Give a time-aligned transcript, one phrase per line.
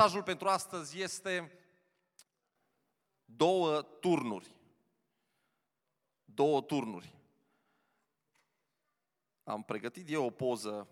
[0.00, 1.52] Mesajul pentru astăzi este
[3.24, 4.54] două turnuri.
[6.24, 7.14] Două turnuri.
[9.44, 10.88] Am pregătit eu o poză,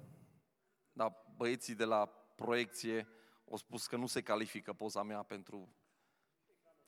[0.93, 3.09] dar băieții de la proiecție
[3.51, 5.75] au spus că nu se califică poza mea pentru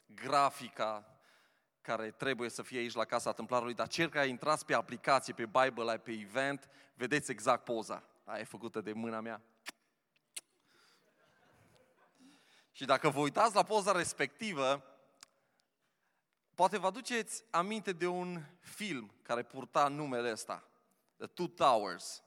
[0.06, 1.20] grafica
[1.80, 5.46] care trebuie să fie aici la Casa Templarului, dar cer că intrați pe aplicație, pe
[5.46, 8.04] Bible, pe event, vedeți exact poza.
[8.24, 9.42] Aia e făcută de mâna mea.
[12.72, 14.84] Și dacă vă uitați la poza respectivă,
[16.54, 20.64] poate vă aduceți aminte de un film care purta numele ăsta,
[21.16, 22.22] The Two Towers.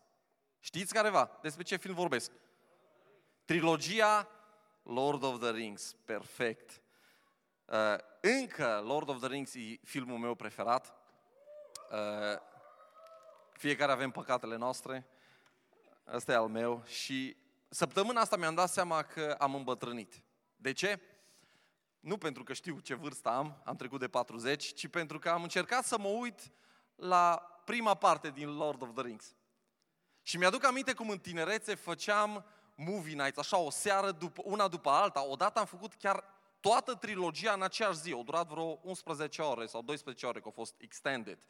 [0.60, 2.32] Știți careva despre ce film vorbesc?
[3.46, 4.28] Trilogia
[4.84, 5.96] Lord of the Rings.
[6.06, 6.82] Perfect.
[7.66, 10.94] Uh, încă Lord of the Rings e filmul meu preferat.
[11.92, 12.40] Uh,
[13.52, 15.08] fiecare avem păcatele noastre.
[16.08, 16.84] Ăsta e al meu.
[16.86, 17.38] Și
[17.70, 20.24] săptămâna asta mi-am dat seama că am îmbătrânit.
[20.64, 21.00] De ce?
[22.00, 25.44] Nu pentru că știu ce vârstă am, am trecut de 40, ci pentru că am
[25.44, 26.52] încercat să mă uit
[26.96, 29.36] la prima parte din Lord of the Rings.
[30.22, 34.90] Și mi-aduc aminte cum în tinerețe făceam movie nights, așa o seară după, una după
[34.90, 35.26] alta.
[35.26, 36.24] Odată am făcut chiar
[36.60, 38.12] toată trilogia în aceeași zi.
[38.12, 41.48] Au durat vreo 11 ore sau 12 ore, că a fost extended.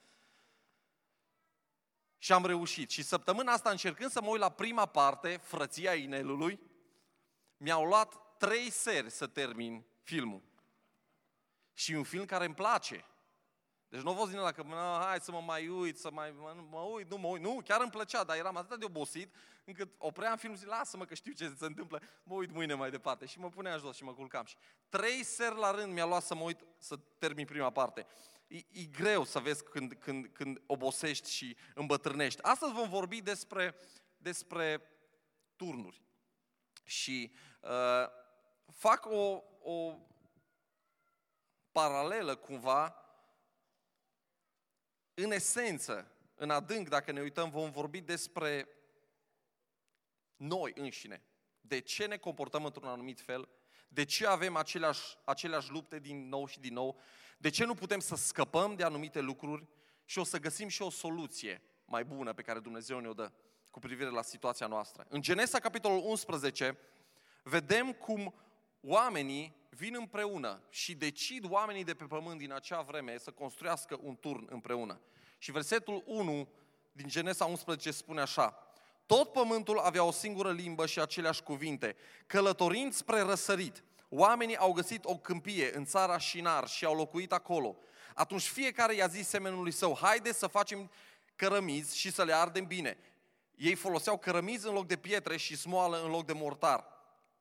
[2.18, 2.90] Și am reușit.
[2.90, 6.60] Și săptămâna asta, încercând să mă uit la prima parte, Frăția Inelului,
[7.58, 10.42] mi-au luat trei seri să termin filmul.
[11.74, 13.06] Și un film care îmi place.
[13.90, 14.64] Deci nu a fost din ăla că,
[15.00, 17.42] hai să mă mai uit, să mai, mă, mă uit, nu mă uit.
[17.42, 19.36] Nu, chiar îmi plăcea, dar eram atât de obosit,
[19.66, 23.26] încât opream filmul și lasă-mă că știu ce se întâmplă, mă uit mâine mai departe.
[23.26, 24.46] Și mă puneam jos și mă culcam.
[24.46, 24.56] Și
[24.90, 28.06] trei seri la rând mi-a luat să mă uit, să termin prima parte.
[28.48, 32.42] E, e greu să vezi când, când, când obosești și îmbătrânești.
[32.42, 33.76] Astăzi vom vorbi despre,
[34.18, 34.82] despre
[35.56, 36.02] turnuri.
[36.84, 38.22] Și uh,
[38.72, 39.98] fac o, o
[41.72, 42.96] paralelă cumva
[45.14, 48.68] în esență, în adânc, dacă ne uităm, vom vorbi despre
[50.36, 51.24] noi înșine.
[51.62, 53.50] De ce ne comportăm într-un anumit fel?
[53.88, 57.00] De ce avem aceleași, aceleași lupte din nou și din nou?
[57.38, 59.68] De ce nu putem să scăpăm de anumite lucruri?
[60.06, 63.32] Și o să găsim și o soluție mai bună pe care Dumnezeu ne-o dă
[63.72, 65.06] cu privire la situația noastră.
[65.10, 66.78] În Genesa, capitolul 11,
[67.44, 68.34] vedem cum
[68.86, 74.16] oamenii vin împreună și decid oamenii de pe pământ din acea vreme să construiască un
[74.16, 75.02] turn împreună.
[75.38, 76.48] Și versetul 1
[76.92, 78.58] din Genesa 11 spune așa,
[79.06, 81.96] tot pământul avea o singură limbă și aceleași cuvinte.
[82.26, 87.78] Călătorind spre răsărit, oamenii au găsit o câmpie în țara Șinar și au locuit acolo.
[88.16, 90.92] Atunci fiecare i-a zis semenului său, haide să facem
[91.36, 92.98] cărămizi și să le ardem bine.
[93.56, 96.86] Ei foloseau cărămizi în loc de pietre și smoală în loc de mortar.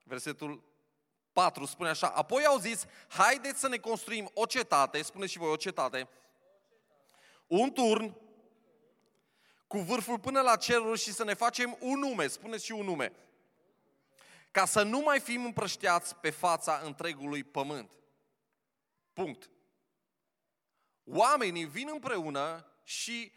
[0.05, 0.72] Versetul
[1.33, 5.51] 4 spune așa, apoi au zis, haideți să ne construim o cetate, spuneți și voi
[5.51, 6.09] o cetate,
[7.47, 8.17] un turn
[9.67, 13.13] cu vârful până la ceruri și să ne facem un nume, spuneți și un nume,
[14.51, 17.91] ca să nu mai fim împrășteați pe fața întregului pământ.
[19.13, 19.51] Punct.
[21.05, 23.33] Oamenii vin împreună și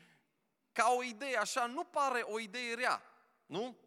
[0.72, 3.01] ca o idee așa, nu pare o idee rea,
[3.45, 3.77] nu?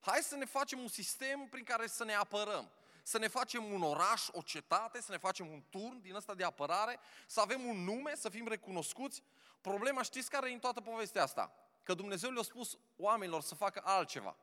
[0.00, 2.70] Hai să ne facem un sistem prin care să ne apărăm
[3.02, 6.44] să ne facem un oraș, o cetate, să ne facem un turn din ăsta de
[6.44, 9.22] apărare, să avem un nume, să fim recunoscuți.
[9.60, 11.54] Problema știți care e în toată povestea asta?
[11.82, 14.36] Că Dumnezeu le-a spus oamenilor să facă altceva.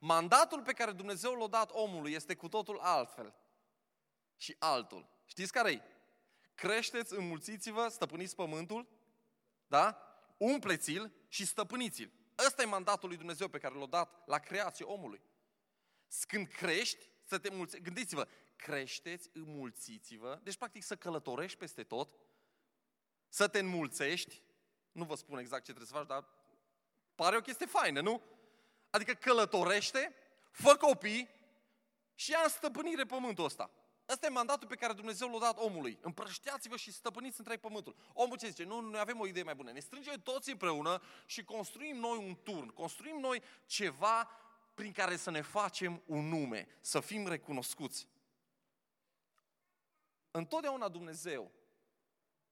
[0.00, 3.34] Mandatul pe care Dumnezeu l-a dat omului este cu totul altfel
[4.36, 5.08] și altul.
[5.24, 5.82] Știți care e?
[6.54, 8.88] Creșteți, înmulțiți-vă, stăpâniți pământul,
[9.66, 10.00] da?
[10.36, 12.12] Umpleți-l și stăpâniți-l.
[12.46, 15.22] Ăsta e mandatul lui Dumnezeu pe care l-a dat la creație omului.
[16.26, 17.78] Când crești, să te mulți...
[17.78, 22.14] Gândiți-vă, creșteți, înmulțiți-vă, deci practic să călătorești peste tot,
[23.28, 24.42] să te înmulțești,
[24.92, 26.28] nu vă spun exact ce trebuie să faci, dar
[27.14, 28.22] pare o chestie faină, nu?
[28.90, 30.14] Adică călătorește,
[30.50, 31.28] fă copii
[32.14, 33.70] și ia în stăpânire pământul ăsta.
[34.08, 35.98] Ăsta e mandatul pe care Dumnezeu l-a dat omului.
[36.00, 37.96] Împrășteați-vă și stăpâniți întreg pământul.
[38.12, 38.64] Omul ce zice?
[38.64, 39.72] Nu, noi avem o idee mai bună.
[39.72, 42.68] Ne strângem toți împreună și construim noi un turn.
[42.68, 44.30] Construim noi ceva
[44.76, 48.08] prin care să ne facem un nume, să fim recunoscuți.
[50.30, 51.50] Întotdeauna Dumnezeu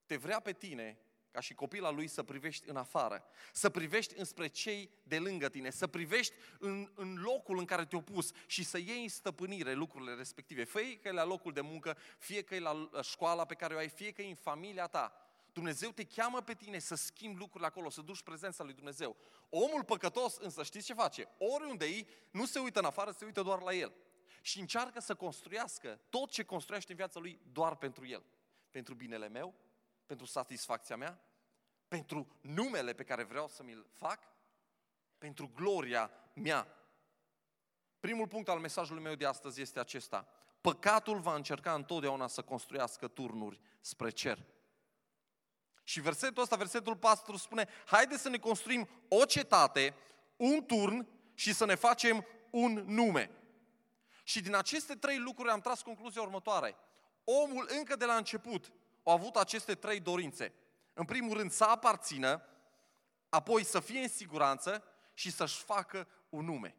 [0.06, 0.98] te vrea pe tine
[1.30, 5.70] ca și copila lui să privești în afară, să privești înspre cei de lângă tine,
[5.70, 10.14] să privești în, în locul în care te-au pus și să iei în stăpânire lucrurile
[10.14, 10.64] respective.
[10.64, 13.78] Fie că e la locul de muncă, fie că e la școala pe care o
[13.78, 15.23] ai, fie că e în familia ta.
[15.54, 19.16] Dumnezeu te cheamă pe tine să schimbi lucrurile acolo, să duci prezența lui Dumnezeu.
[19.48, 21.28] Omul păcătos însă știți ce face?
[21.38, 23.92] Oriunde e, nu se uită în afară, se uită doar la el.
[24.42, 28.22] și încearcă să construiască tot ce construiește în viața lui doar pentru el.
[28.70, 29.54] Pentru binele meu,
[30.06, 31.20] pentru satisfacția mea,
[31.88, 34.18] pentru numele pe care vreau să mi-l fac,
[35.18, 36.66] pentru gloria mea.
[38.00, 40.28] Primul punct al mesajului meu de astăzi este acesta.
[40.60, 44.44] Păcatul va încerca întotdeauna să construiască turnuri spre cer.
[45.84, 49.94] Și versetul ăsta, versetul 4 spune, haide să ne construim o cetate,
[50.36, 53.30] un turn și să ne facem un nume.
[54.22, 56.76] Și din aceste trei lucruri am tras concluzia următoare.
[57.24, 58.72] Omul încă de la început
[59.02, 60.52] a avut aceste trei dorințe.
[60.92, 62.42] În primul rând să aparțină,
[63.28, 64.84] apoi să fie în siguranță
[65.14, 66.76] și să-și facă un nume.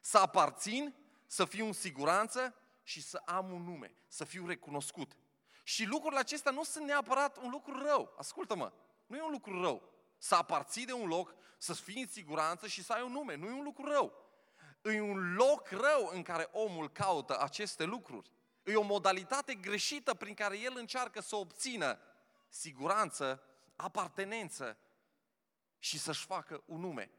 [0.00, 0.94] Să aparțin,
[1.26, 5.16] să fiu în siguranță și să am un nume, să fiu recunoscut.
[5.68, 8.14] Și lucrurile acestea nu sunt neapărat un lucru rău.
[8.16, 8.72] Ascultă-mă,
[9.06, 9.82] nu e un lucru rău.
[10.18, 13.34] Să aparții de un loc, să fii în siguranță și să ai un nume.
[13.34, 14.12] Nu e un lucru rău.
[14.82, 18.30] E un loc rău în care omul caută aceste lucruri.
[18.64, 21.98] E o modalitate greșită prin care el încearcă să obțină
[22.48, 23.42] siguranță,
[23.76, 24.78] apartenență
[25.78, 27.10] și să-și facă un nume.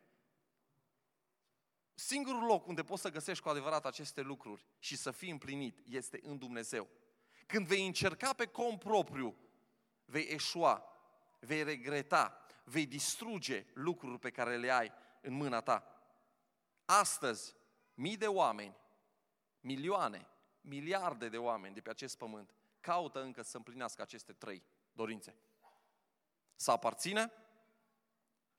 [1.93, 6.19] Singurul loc unde poți să găsești cu adevărat aceste lucruri și să fii împlinit este
[6.23, 6.87] în Dumnezeu.
[7.49, 9.37] Când vei încerca pe cont propriu,
[10.05, 10.83] vei eșua,
[11.39, 14.91] vei regreta, vei distruge lucruri pe care le ai
[15.21, 16.01] în mâna ta.
[16.85, 17.55] Astăzi,
[17.93, 18.77] mii de oameni,
[19.59, 20.27] milioane,
[20.61, 25.35] miliarde de oameni de pe acest pământ caută încă să împlinească aceste trei dorințe.
[26.55, 27.31] Să aparțină,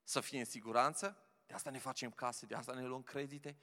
[0.03, 3.57] să fie în siguranță, de asta ne facem case, de asta ne luăm credite,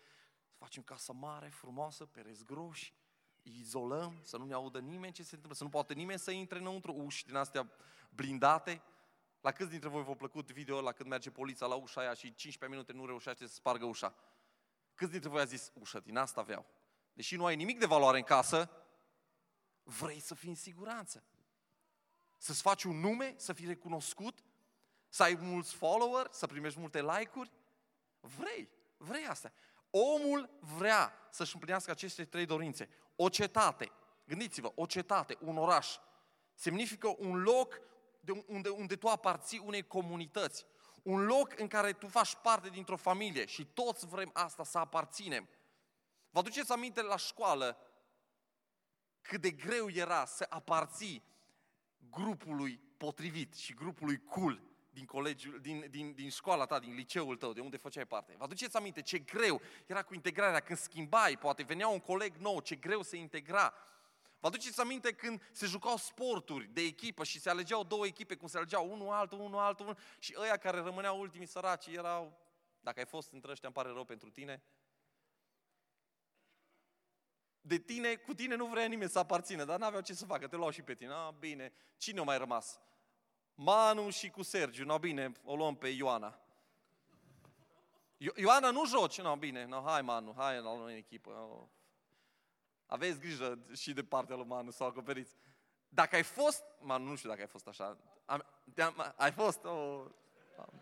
[0.46, 2.94] să facem casă mare, frumoasă, pereți groși,
[3.42, 6.58] izolăm, să nu ne audă nimeni ce se întâmplă, să nu poate nimeni să intre
[6.58, 7.70] înăuntru, uși din astea
[8.10, 8.82] blindate.
[9.40, 12.34] La câți dintre voi v-a plăcut video la când merge poliția la ușa aia și
[12.34, 14.14] 15 minute nu reușește să spargă ușa?
[14.94, 16.66] Câți dintre voi a zis, ușă, din asta aveau?
[17.12, 18.70] Deși nu ai nimic de valoare în casă,
[19.82, 21.24] vrei să fii în siguranță.
[22.36, 24.44] Să-ți faci un nume, să fii recunoscut,
[25.08, 27.52] să ai mulți follower, să primești multe like-uri.
[28.20, 29.52] Vrei, vrei asta.
[29.90, 32.88] Omul vrea să-și împlinească aceste trei dorințe.
[33.20, 33.92] O cetate,
[34.24, 35.96] gândiți-vă, o cetate, un oraș,
[36.54, 37.80] semnifică un loc
[38.20, 40.66] de unde, unde tu aparții unei comunități.
[41.02, 45.48] Un loc în care tu faci parte dintr-o familie și toți vrem asta, să aparținem.
[46.30, 47.76] Vă aduceți aminte la școală
[49.20, 51.22] cât de greu era să aparții
[52.10, 54.67] grupului potrivit și grupului cool
[54.98, 58.34] din, colegiul, din, din, din școala ta, din liceul tău, de unde făceai parte.
[58.36, 62.60] Vă aduceți aminte ce greu era cu integrarea, când schimbai, poate venea un coleg nou,
[62.60, 63.74] ce greu se integra.
[64.40, 68.48] Vă aduceți aminte când se jucau sporturi de echipă și se alegeau două echipe, cum
[68.48, 72.38] se alegeau unul altul, unul altul, unul, și ăia care rămâneau ultimii săraci erau,
[72.80, 74.62] dacă ai fost între ăștia, îmi pare rău pentru tine,
[77.60, 80.56] de tine, cu tine nu vrea nimeni să aparțină, dar n-aveau ce să facă, te
[80.56, 81.12] luau și pe tine.
[81.12, 82.80] Ah, bine, cine a mai rămas?
[83.60, 86.38] Manu și cu Sergiu, no bine, o luăm pe Ioana.
[88.36, 91.30] Ioana nu joci, no bine, no, hai Manu, hai la noi în echipă.
[91.30, 91.66] Oh.
[92.86, 95.36] Aveți grijă și de partea lui Manu să o acoperiți.
[95.88, 98.44] Dacă ai fost, Manu, nu știu dacă ai fost așa, am,
[98.76, 100.04] am, ai fost, oh,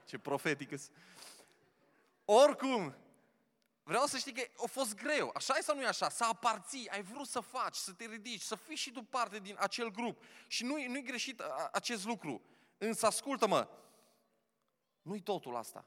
[0.04, 0.70] ce profetic
[2.24, 2.94] Oricum,
[3.82, 5.30] Vreau să știi că a fost greu.
[5.34, 6.08] Așa e sau nu e așa?
[6.08, 9.56] Să aparții, ai vrut să faci, să te ridici, să fii și tu parte din
[9.58, 10.22] acel grup.
[10.46, 11.42] Și nu-i, nu greșit
[11.72, 12.42] acest lucru.
[12.78, 13.68] Însă ascultă-mă,
[15.02, 15.84] nu-i totul asta.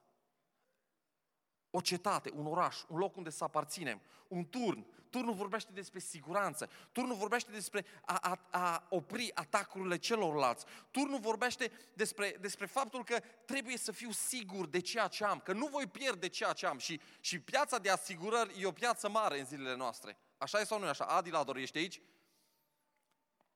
[1.70, 4.86] O cetate, un oraș, un loc unde să aparținem, un turn.
[5.10, 6.70] Turnul vorbește despre siguranță.
[6.92, 10.66] Turnul vorbește despre a, a, a opri atacurile celorlalți.
[10.92, 15.54] Turnul vorbește despre, despre faptul că trebuie să fiu sigur de ceea ce am, că
[15.54, 16.78] nu voi pierde ceea ce am.
[16.78, 20.18] Și, și piața de asigurări e o piață mare în zilele noastre.
[20.38, 21.06] Așa e sau nu e așa?
[21.06, 22.02] Adi Lador, ești aici?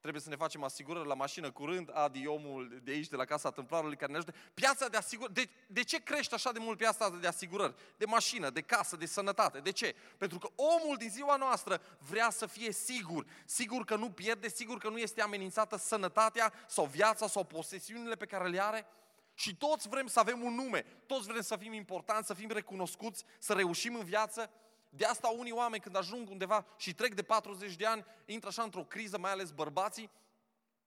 [0.03, 3.51] Trebuie să ne facem asigurări la mașină curând, Adi, omul de aici, de la Casa
[3.51, 4.33] Tâmplarului, care ne ajută.
[4.53, 7.73] Piața de asigurări, de, de ce crește așa de mult piața de asigurări?
[7.97, 9.59] De mașină, de casă, de sănătate.
[9.59, 9.95] De ce?
[10.17, 13.25] Pentru că omul din ziua noastră vrea să fie sigur.
[13.45, 18.25] Sigur că nu pierde, sigur că nu este amenințată sănătatea sau viața sau posesiunile pe
[18.25, 18.85] care le are.
[19.33, 23.23] Și toți vrem să avem un nume, toți vrem să fim importanți, să fim recunoscuți,
[23.39, 24.49] să reușim în viață.
[24.95, 28.63] De asta unii oameni când ajung undeva și trec de 40 de ani, intră așa
[28.63, 30.11] într-o criză, mai ales bărbații,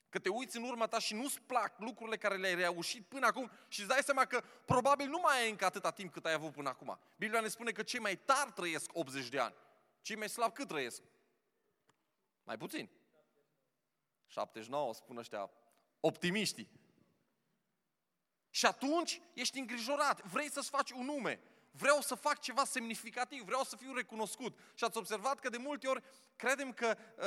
[0.08, 3.50] că te uiți în urma ta și nu-ți plac lucrurile care le-ai reușit până acum
[3.68, 6.52] și îți dai seama că probabil nu mai ai încă atâta timp cât ai avut
[6.52, 6.98] până acum.
[7.16, 9.54] Biblia ne spune că cei mai tari trăiesc 80 de ani.
[10.00, 11.02] Cei mai slabi cât trăiesc?
[12.44, 12.90] Mai puțin.
[14.26, 15.50] 79, spun ăștia,
[16.00, 16.68] optimiștii.
[18.50, 21.40] Și atunci ești îngrijorat, vrei să-ți faci un nume,
[21.76, 24.58] Vreau să fac ceva semnificativ, vreau să fiu recunoscut.
[24.74, 26.02] Și ați observat că de multe ori
[26.36, 27.24] credem că uh,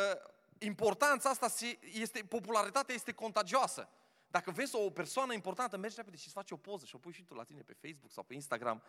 [0.57, 1.47] importanța asta
[1.93, 3.89] este, popularitatea este contagioasă.
[4.27, 7.13] Dacă vezi o persoană importantă, mergi repede și îți faci o poză și o pui
[7.13, 8.83] și tu la tine pe Facebook sau pe Instagram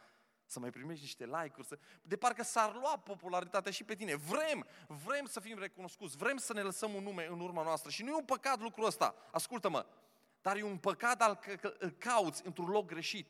[0.50, 1.78] să mai primești niște like-uri, să...
[2.02, 4.14] de parcă s-ar lua popularitatea și pe tine.
[4.14, 8.02] Vrem, vrem să fim recunoscuți, vrem să ne lăsăm un nume în urma noastră și
[8.02, 9.86] nu e un păcat lucrul ăsta, ascultă-mă,
[10.40, 13.28] dar e un păcat al că îl cauți într-un loc greșit.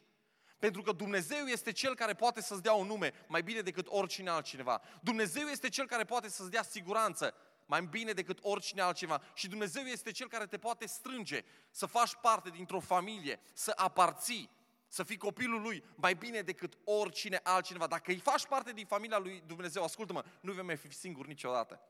[0.61, 4.31] Pentru că Dumnezeu este Cel care poate să-ți dea un nume mai bine decât oricine
[4.31, 4.81] altcineva.
[5.02, 7.35] Dumnezeu este Cel care poate să-ți dea siguranță
[7.67, 9.23] mai bine decât oricine altceva.
[9.35, 14.50] Și Dumnezeu este Cel care te poate strânge, să faci parte dintr-o familie, să aparții,
[14.88, 17.87] să fii copilul Lui mai bine decât oricine altcineva.
[17.87, 21.81] Dacă îi faci parte din familia Lui Dumnezeu, ascultă-mă, nu vei mai fi singur niciodată.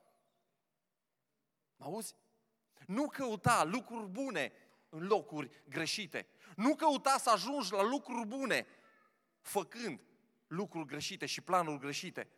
[1.77, 2.15] Mă auzi?
[2.87, 4.53] Nu căuta lucruri bune
[4.90, 6.26] în locuri greșite.
[6.56, 8.66] Nu căuta să ajungi la lucruri bune
[9.40, 10.00] făcând
[10.47, 12.30] lucruri greșite și planuri greșite.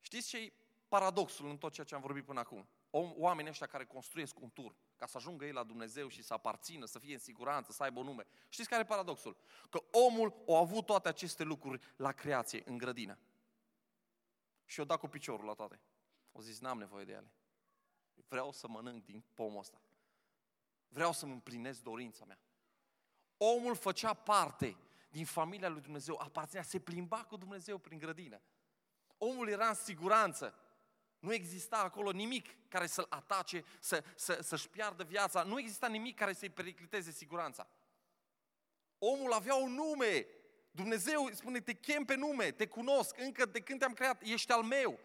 [0.00, 0.52] Știți ce
[0.88, 2.68] paradoxul în tot ceea ce am vorbit până acum.
[2.90, 6.86] Oamenii ăștia care construiesc un tur ca să ajungă ei la Dumnezeu și să aparțină,
[6.86, 8.26] să fie în siguranță, să aibă un nume.
[8.48, 9.36] Știți care e paradoxul?
[9.70, 13.18] Că omul a avut toate aceste lucruri la creație, în grădină.
[14.64, 15.80] Și o dat cu piciorul la toate.
[16.32, 17.32] O zis, n-am nevoie de ele.
[18.28, 19.80] Vreau să mănânc din pomul ăsta.
[20.88, 22.38] Vreau să-mi împlinesc dorința mea.
[23.36, 24.76] Omul făcea parte
[25.10, 28.40] din familia lui Dumnezeu, aparținea, se plimba cu Dumnezeu prin grădină.
[29.18, 30.54] Omul era în siguranță.
[31.18, 35.42] Nu exista acolo nimic care să-l atace, să, să, să-și piardă viața.
[35.42, 37.68] Nu exista nimic care să-i pericliteze siguranța.
[38.98, 40.26] Omul avea un nume.
[40.70, 44.62] Dumnezeu spune, te chem pe nume, te cunosc, încă de când te-am creat, ești al
[44.62, 44.98] meu.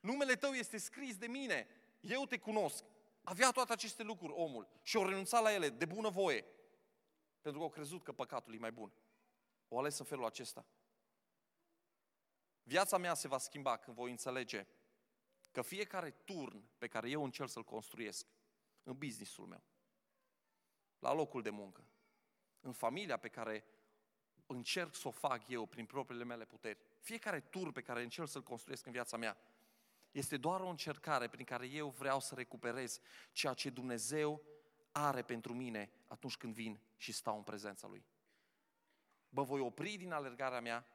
[0.00, 1.66] Numele tău este scris de mine,
[2.04, 2.84] eu te cunosc.
[3.22, 6.44] Avea toate aceste lucruri omul și o renunțat la ele de bună voie.
[7.40, 8.92] Pentru că au crezut că păcatul e mai bun.
[9.68, 10.66] O ales în felul acesta.
[12.62, 14.66] Viața mea se va schimba când voi înțelege
[15.50, 18.26] că fiecare turn pe care eu încerc să-l construiesc
[18.82, 19.62] în businessul meu,
[20.98, 21.88] la locul de muncă,
[22.60, 23.64] în familia pe care
[24.46, 28.42] încerc să o fac eu prin propriile mele puteri, fiecare tur pe care încerc să-l
[28.42, 29.36] construiesc în viața mea,
[30.14, 33.00] este doar o încercare prin care eu vreau să recuperez
[33.32, 34.42] ceea ce Dumnezeu
[34.92, 38.06] are pentru mine atunci când vin și stau în prezența Lui.
[39.28, 40.86] Bă, voi opri din alergarea mea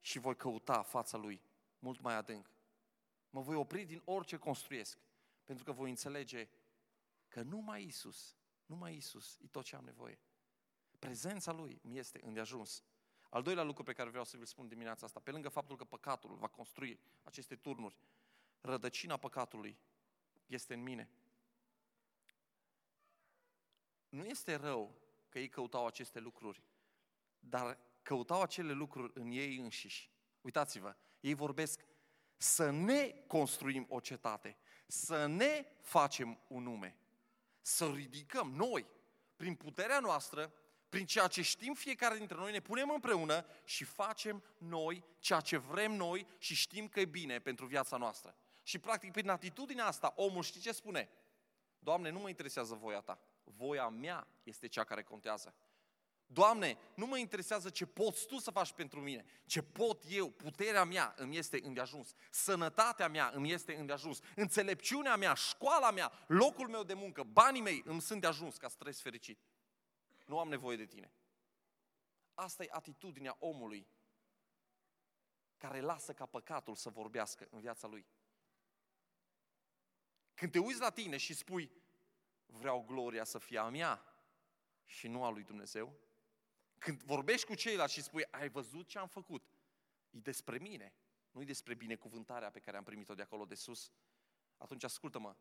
[0.00, 1.42] și voi căuta fața Lui
[1.78, 2.50] mult mai adânc.
[3.30, 4.98] Mă voi opri din orice construiesc,
[5.44, 6.48] pentru că voi înțelege
[7.28, 8.36] că numai Isus,
[8.66, 10.18] numai Isus e tot ce am nevoie.
[10.98, 12.82] Prezența Lui mi este îndeajuns.
[13.30, 15.84] Al doilea lucru pe care vreau să vi-l spun dimineața asta, pe lângă faptul că
[15.84, 17.98] păcatul va construi aceste turnuri,
[18.60, 19.78] rădăcina păcatului
[20.46, 21.10] este în mine.
[24.08, 24.94] Nu este rău
[25.28, 26.62] că ei căutau aceste lucruri,
[27.38, 30.10] dar căutau acele lucruri în ei înșiși.
[30.40, 31.84] Uitați-vă, ei vorbesc
[32.36, 34.56] să ne construim o cetate,
[34.86, 36.96] să ne facem un nume,
[37.60, 38.86] să ridicăm noi,
[39.36, 40.52] prin puterea noastră,
[40.90, 45.56] prin ceea ce știm fiecare dintre noi, ne punem împreună și facem noi ceea ce
[45.56, 48.36] vrem noi și știm că e bine pentru viața noastră.
[48.62, 51.08] Și practic prin atitudinea asta, omul știe ce spune?
[51.78, 55.54] Doamne, nu mă interesează voia ta, voia mea este cea care contează.
[56.26, 60.84] Doamne, nu mă interesează ce poți Tu să faci pentru mine, ce pot eu, puterea
[60.84, 66.82] mea îmi este îndeajuns, sănătatea mea îmi este îndeajuns, înțelepciunea mea, școala mea, locul meu
[66.82, 69.38] de muncă, banii mei îmi sunt de ajuns ca să trăiesc fericit.
[70.30, 71.12] Nu am nevoie de tine.
[72.34, 73.86] Asta e atitudinea omului
[75.56, 78.06] care lasă ca păcatul să vorbească în viața lui.
[80.34, 81.70] Când te uiți la tine și spui,
[82.46, 84.04] vreau gloria să fie a mea
[84.84, 85.96] și nu a lui Dumnezeu,
[86.78, 89.52] când vorbești cu ceilalți și spui, ai văzut ce am făcut?
[90.10, 90.94] E despre mine,
[91.30, 93.92] nu e despre binecuvântarea pe care am primit-o de acolo de sus.
[94.56, 95.36] Atunci ascultă-mă,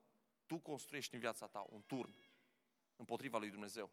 [0.46, 2.16] tu construiești în viața ta un turn
[2.96, 3.92] împotriva lui Dumnezeu.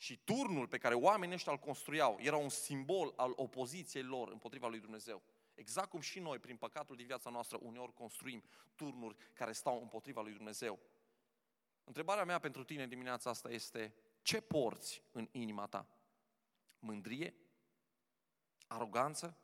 [0.00, 4.68] Și turnul pe care oamenii ăștia îl construiau era un simbol al opoziției lor împotriva
[4.68, 5.22] lui Dumnezeu.
[5.54, 8.42] Exact cum și noi, prin păcatul din viața noastră, uneori construim
[8.74, 10.78] turnuri care stau împotriva lui Dumnezeu.
[11.84, 15.88] Întrebarea mea pentru tine dimineața asta este, ce porți în inima ta?
[16.78, 17.34] Mândrie?
[18.66, 19.38] Aroganță?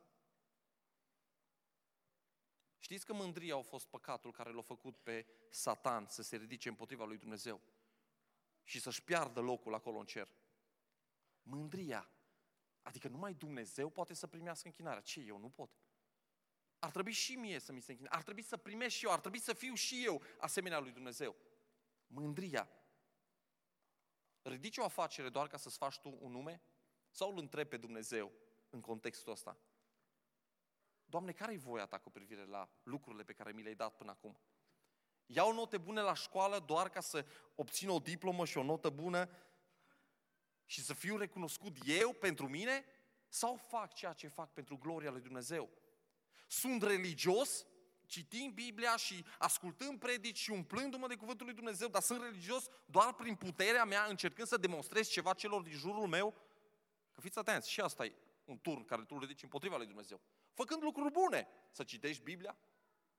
[2.77, 7.05] Știți că mândria a fost păcatul care l-a făcut pe Satan să se ridice împotriva
[7.05, 7.61] lui Dumnezeu
[8.63, 10.27] și să-și piardă locul acolo în cer.
[11.47, 12.09] Mândria.
[12.81, 15.01] Adică numai Dumnezeu poate să primească închinarea.
[15.01, 15.71] Ce, eu nu pot?
[16.79, 18.09] Ar trebui și mie să mi se închine.
[18.11, 19.11] Ar trebui să primesc și eu.
[19.11, 21.35] Ar trebui să fiu și eu asemenea lui Dumnezeu.
[22.07, 22.69] Mândria.
[24.41, 26.61] Ridici o afacere doar ca să-ți faci tu un nume?
[27.09, 28.31] Sau îl întreb pe Dumnezeu
[28.69, 29.57] în contextul ăsta?
[31.05, 34.11] Doamne, care e voia ta cu privire la lucrurile pe care mi le-ai dat până
[34.11, 34.39] acum?
[35.25, 37.25] Iau note bune la școală doar ca să
[37.55, 39.29] obțin o diplomă și o notă bună
[40.67, 42.85] și să fiu recunoscut eu pentru mine?
[43.27, 45.69] Sau fac ceea ce fac pentru gloria lui Dumnezeu?
[46.47, 47.65] Sunt religios,
[48.05, 53.13] citind Biblia și ascultând predici și umplându-mă de cuvântul lui Dumnezeu, dar sunt religios doar
[53.13, 56.33] prin puterea mea, încercând să demonstrez ceva celor din jurul meu?
[57.13, 58.13] Că fiți atenți, și asta e
[58.45, 60.21] un turn care tu îl ridici împotriva lui Dumnezeu.
[60.53, 62.57] Făcând lucruri bune, să citești Biblia,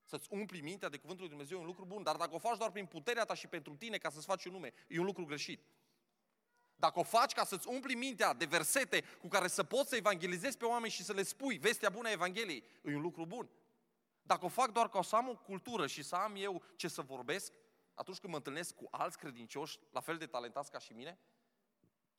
[0.05, 2.59] să-ți umpli mintea de cuvântul lui Dumnezeu, e un lucru bun, dar dacă o faci
[2.59, 5.25] doar prin puterea ta și pentru tine ca să-ți faci un nume, e un lucru
[5.25, 5.61] greșit.
[6.79, 10.57] Dacă o faci ca să-ți umpli mintea de versete cu care să poți să evangelizezi
[10.57, 13.51] pe oameni și să le spui vestea bună a Evangheliei, e un lucru bun.
[14.23, 17.03] Dacă o fac doar ca să am o cultură și să am eu ce să
[17.03, 17.53] vorbesc,
[17.95, 21.19] atunci când mă întâlnesc cu alți credincioși, la fel de talentați ca și mine,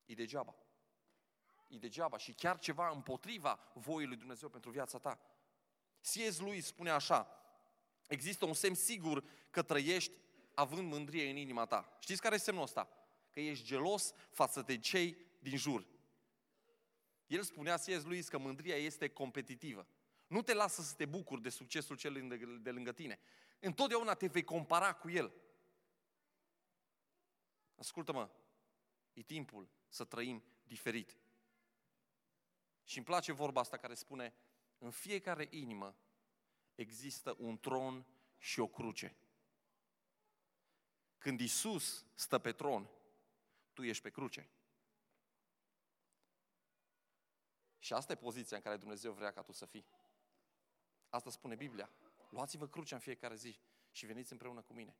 [0.06, 0.56] e degeaba.
[1.68, 5.20] E degeaba și chiar ceva împotriva voii lui Dumnezeu pentru viața ta.
[6.02, 6.40] C.S.
[6.40, 7.28] lui spune așa,
[8.08, 10.12] există un semn sigur că trăiești
[10.54, 11.98] având mândrie în inima ta.
[12.00, 12.99] Știți care e semnul ăsta?
[13.30, 15.88] Că ești gelos față de cei din jur.
[17.28, 18.04] El spunea C.S.
[18.04, 19.88] lui că mândria este competitivă.
[20.28, 22.28] Nu te lasă să te bucuri de succesul celui
[22.62, 23.20] de lângă tine.
[23.60, 25.34] Întotdeauna te vei compara cu el.
[27.76, 28.30] Ascultă-mă,
[29.14, 31.18] e timpul să trăim diferit.
[32.84, 34.34] Și îmi place vorba asta care spune,
[34.78, 35.96] în fiecare inimă
[36.76, 38.06] există un tron
[38.38, 39.16] și o cruce.
[41.18, 42.90] Când Isus stă pe tron,
[43.80, 44.50] tu ești pe cruce.
[47.78, 49.86] Și asta e poziția în care Dumnezeu vrea ca tu să fii.
[51.10, 51.92] Asta spune Biblia.
[52.30, 53.60] Luați-vă crucea în fiecare zi
[53.92, 54.98] și veniți împreună cu mine.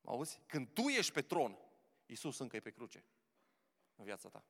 [0.00, 0.42] Mă auzi?
[0.46, 1.58] Când tu ești pe tron,
[2.06, 3.04] Iisus încă e pe cruce
[3.96, 4.44] în viața ta.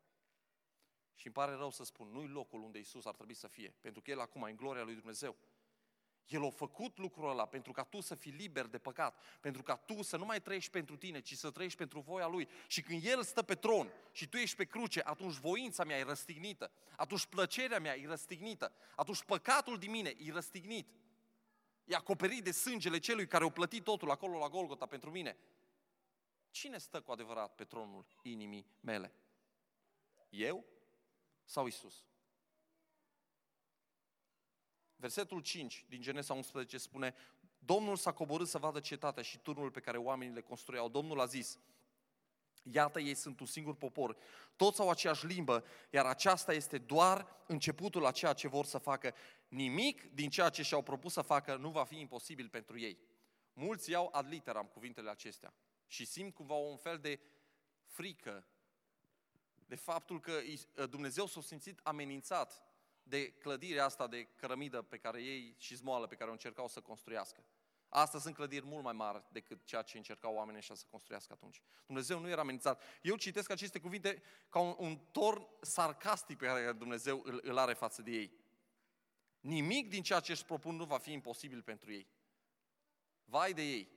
[1.14, 4.02] Și îmi pare rău să spun, nu-i locul unde Iisus ar trebui să fie, pentru
[4.02, 5.36] că El acum e în gloria lui Dumnezeu.
[6.26, 9.76] El a făcut lucrul ăla pentru ca tu să fii liber de păcat, pentru ca
[9.76, 12.48] tu să nu mai trăiești pentru tine, ci să trăiești pentru voia Lui.
[12.66, 16.02] Și când El stă pe tron și tu ești pe cruce, atunci voința mea e
[16.02, 20.88] răstignită, atunci plăcerea mea e răstignită, atunci păcatul din mine e răstignit.
[21.84, 25.36] E acoperit de sângele celui care a plătit totul acolo la Golgota pentru mine.
[26.50, 29.14] Cine stă cu adevărat pe tronul inimii mele?
[30.30, 30.64] Eu
[31.44, 32.04] sau Isus?
[34.96, 37.14] Versetul 5 din Genesa 11 spune
[37.58, 40.88] Domnul s-a coborât să vadă cetatea și turnul pe care oamenii le construiau.
[40.88, 41.58] Domnul a zis,
[42.72, 44.16] Iată, ei sunt un singur popor,
[44.56, 49.14] toți au aceeași limbă, iar aceasta este doar începutul la ceea ce vor să facă.
[49.48, 52.98] Nimic din ceea ce și-au propus să facă nu va fi imposibil pentru ei.
[53.52, 55.54] Mulți iau ad literam cuvintele acestea
[55.86, 57.20] și simt cumva un fel de
[57.86, 58.46] frică
[59.66, 60.32] de faptul că
[60.86, 62.62] Dumnezeu s-a simțit amenințat
[63.04, 66.80] de clădirea asta de cărămidă pe care ei și zmoală pe care o încercau să
[66.80, 67.44] construiască.
[67.88, 71.62] Asta sunt clădiri mult mai mari decât ceea ce încercau oamenii ăștia să construiască atunci.
[71.86, 72.82] Dumnezeu nu era amenințat.
[73.02, 77.72] Eu citesc aceste cuvinte ca un, un torn sarcastic pe care Dumnezeu îl, îl are
[77.72, 78.32] față de ei.
[79.40, 82.08] Nimic din ceea ce își propun nu va fi imposibil pentru ei.
[83.24, 83.88] Vai de ei!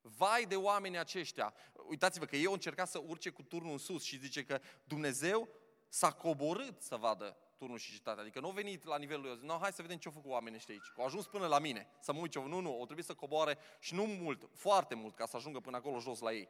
[0.00, 1.54] Vai de oamenii aceștia!
[1.72, 5.48] Uitați-vă că ei au încercat să urce cu turnul în sus și zice că Dumnezeu
[5.88, 8.22] s-a coborât să vadă turnul și cetatea.
[8.22, 10.58] Adică nu au venit la nivelul lui, no, hai să vedem ce au făcut oamenii
[10.58, 10.92] ăștia aici.
[10.96, 13.58] Au ajuns până la mine, să mă uit ce Nu, nu, au trebuit să coboare
[13.78, 16.48] și nu mult, foarte mult, ca să ajungă până acolo jos la ei.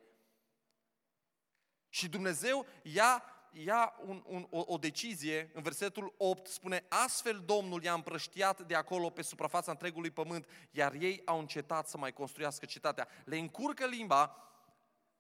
[1.89, 7.83] Și Dumnezeu ia, ia un, un, o, o decizie, în versetul 8 spune, astfel Domnul
[7.83, 12.67] i-a împrăștiat de acolo pe suprafața întregului pământ, iar ei au încetat să mai construiască
[12.67, 13.09] cetatea.
[13.25, 14.43] Le încurcă limba,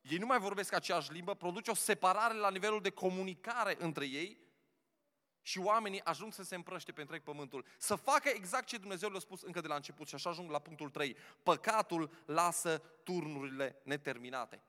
[0.00, 4.47] ei nu mai vorbesc aceeași limbă, produce o separare la nivelul de comunicare între ei
[5.48, 9.20] și oamenii ajung să se împrăște pe întreg pământul, să facă exact ce Dumnezeu le-a
[9.20, 11.16] spus încă de la început și așa ajung la punctul 3.
[11.42, 14.62] Păcatul lasă turnurile neterminate.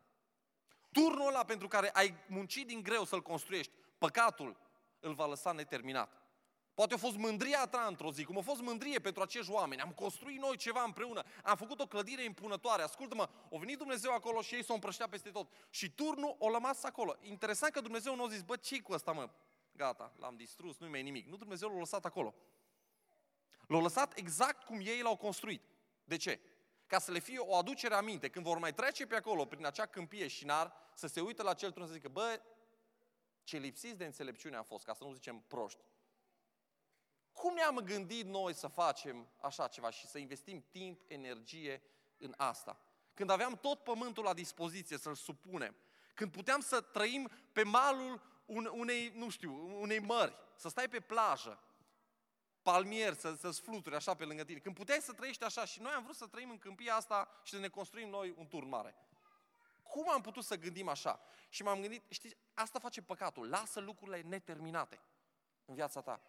[0.92, 4.58] Turnul ăla pentru care ai muncit din greu să-l construiești, păcatul
[5.00, 6.22] îl va lăsa neterminat.
[6.74, 9.82] Poate a fost mândria ta într-o zi, cum a fost mândrie pentru acești oameni.
[9.82, 12.82] Am construit noi ceva împreună, am făcut o clădire impunătoare.
[12.82, 15.52] Ascultă-mă, a venit Dumnezeu acolo și ei s-au împrăștea peste tot.
[15.70, 17.16] Și turnul o lămas acolo.
[17.22, 19.30] Interesant că Dumnezeu nu a zis, bă, ce cu asta, mă?
[19.80, 21.28] Gata, l-am distrus, nu-i mai nimic.
[21.28, 22.36] Nu, Dumnezeu l-a lăsat acolo.
[23.68, 25.62] L-a lăsat exact cum ei l-au construit.
[26.04, 26.40] De ce?
[26.88, 29.86] Ca să le fie o aducere aminte, când vor mai trece pe acolo, prin acea
[29.86, 32.42] câmpie și nar, să se uită la cel tron să zică, bă,
[33.44, 35.84] ce lipsiți de înțelepciune a fost, ca să nu zicem proști.
[37.32, 41.82] Cum ne-am gândit noi să facem așa ceva și să investim timp, energie
[42.18, 42.80] în asta?
[43.14, 45.76] Când aveam tot pământul la dispoziție să-l supunem,
[46.14, 48.22] când puteam să trăim pe malul
[48.56, 51.64] unei, nu știu, unei mări, să stai pe plajă,
[52.62, 54.60] palmier, să, să-ți fluturi așa pe lângă tine.
[54.60, 57.54] Când puteai să trăiești așa și noi am vrut să trăim în câmpia asta și
[57.54, 58.96] să ne construim noi un turn mare.
[59.84, 61.22] Cum am putut să gândim așa?
[61.50, 63.50] Și m-am gândit, știi, asta face păcatul.
[63.50, 65.02] Lasă lucrurile neterminate
[65.66, 66.22] în viața ta.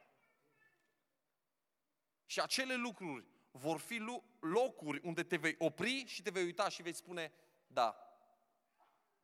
[2.27, 4.03] Și acele lucruri vor fi
[4.41, 7.33] locuri unde te vei opri și te vei uita și vei spune,
[7.67, 8.11] da,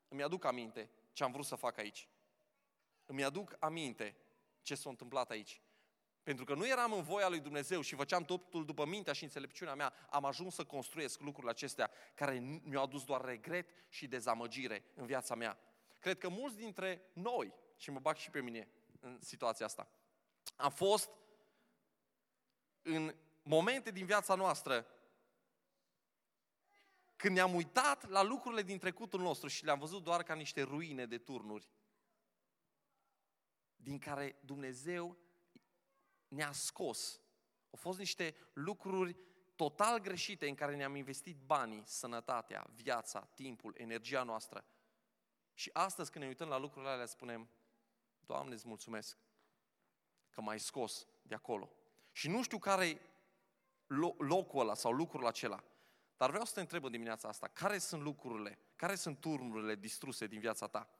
[0.09, 2.09] îmi aduc aminte ce am vrut să fac aici.
[3.07, 4.17] Îmi aduc aminte
[4.63, 5.61] ce s-a întâmplat aici.
[6.23, 9.75] Pentru că nu eram în voia lui Dumnezeu și făceam totul după mintea și înțelepciunea
[9.75, 15.07] mea, am ajuns să construiesc lucrurile acestea care mi-au adus doar regret și dezamăgire în
[15.07, 15.59] viața mea.
[15.99, 18.69] Cred că mulți dintre noi, și mă bag și pe mine
[19.01, 19.89] în situația asta,
[20.57, 21.11] am fost
[22.83, 24.87] în momente din viața noastră
[27.17, 31.07] când ne-am uitat la lucrurile din trecutul nostru și le-am văzut doar ca niște ruine
[31.07, 31.69] de turnuri,
[33.87, 35.17] din care Dumnezeu
[36.29, 37.21] ne-a scos.
[37.71, 39.17] Au fost niște lucruri
[39.55, 44.65] total greșite în care ne-am investit banii, sănătatea, viața, timpul, energia noastră.
[45.55, 47.51] Și astăzi când ne uităm la lucrurile alea spunem,
[48.21, 49.19] Doamne, îți mulțumesc
[50.31, 51.73] că m-ai scos de acolo.
[52.13, 53.01] Și nu știu care e
[54.19, 55.65] locul ăla sau lucrul acela.
[56.17, 60.27] Dar vreau să te întreb în dimineața asta, care sunt lucrurile, care sunt turnurile distruse
[60.27, 60.96] din viața ta?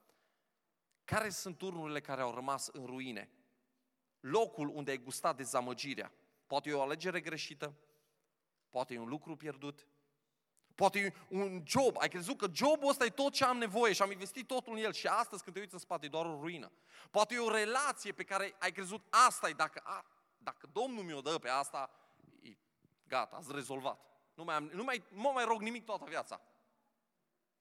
[1.07, 3.29] Care sunt turnurile care au rămas în ruine?
[4.19, 6.11] Locul unde ai gustat dezamăgirea.
[6.47, 7.73] Poate e o alegere greșită,
[8.69, 9.87] poate e un lucru pierdut,
[10.75, 11.97] poate e un job.
[11.97, 14.83] Ai crezut că jobul ăsta e tot ce am nevoie și am investit totul în
[14.83, 16.71] el și astăzi când te uiți în spate e doar o ruină.
[17.11, 20.05] Poate e o relație pe care ai crezut asta e, dacă, a,
[20.37, 21.89] dacă Domnul mi-o dă pe asta,
[22.41, 22.57] e
[23.03, 23.99] gata, ați rezolvat.
[24.33, 26.41] Nu mai, am, nu, mai, nu mă mai rog nimic toată viața.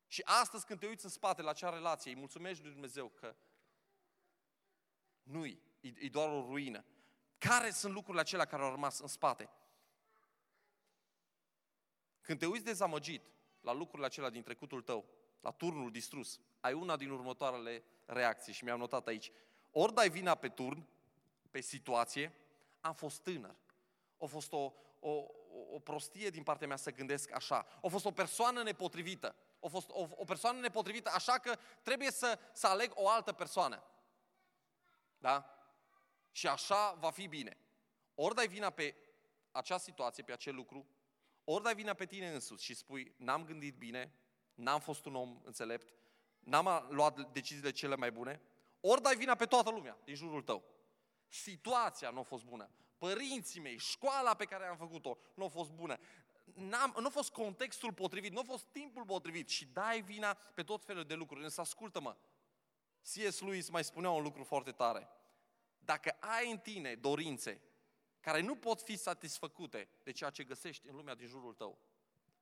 [0.06, 3.36] Și astăzi când te uiți în spate la acea relație, îi mulțumești lui Dumnezeu că
[5.22, 6.84] nu-i, e, e doar o ruină.
[7.38, 9.50] Care sunt lucrurile acelea care au rămas în spate?
[12.20, 13.22] Când te uiți dezamăgit
[13.60, 15.04] la lucrurile acelea din trecutul tău,
[15.40, 19.32] la turnul distrus, ai una din următoarele reacții și mi-am notat aici.
[19.70, 20.86] Ori dai vina pe turn,
[21.50, 22.32] pe situație,
[22.80, 23.56] am fost tânăr.
[24.18, 25.26] A fost o, o,
[25.72, 27.66] o prostie din partea mea să gândesc așa.
[27.82, 29.34] A fost o persoană nepotrivită.
[29.66, 33.82] A fost o, o persoană nepotrivită, așa că trebuie să, să aleg o altă persoană.
[35.18, 35.50] Da?
[36.32, 37.56] Și așa va fi bine.
[38.14, 38.94] Ori dai vina pe
[39.50, 40.86] acea situație, pe acel lucru,
[41.44, 44.12] ori dai vina pe tine însuți și spui, n-am gândit bine,
[44.54, 45.94] n-am fost un om înțelept,
[46.38, 48.40] n-am luat deciziile cele mai bune,
[48.80, 50.64] ori dai vina pe toată lumea din jurul tău.
[51.28, 52.70] Situația nu a fost bună.
[52.98, 55.98] Părinții mei, școala pe care am făcut-o nu a fost bună.
[56.54, 60.62] N-am, nu a fost contextul potrivit, nu a fost timpul potrivit și dai vina pe
[60.62, 61.44] tot felul de lucruri.
[61.44, 62.16] Însă ascultă-mă,
[63.02, 63.40] C.S.
[63.40, 65.08] Lewis mai spunea un lucru foarte tare.
[65.78, 67.60] Dacă ai în tine dorințe
[68.20, 71.78] care nu pot fi satisfăcute de ceea ce găsești în lumea din jurul tău,